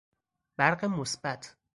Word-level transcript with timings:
برق 0.57 0.83
مثبت 0.85 1.57